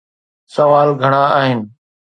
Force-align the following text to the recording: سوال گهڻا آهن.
سوال 0.53 0.89
گهڻا 1.01 1.23
آهن. 1.39 1.59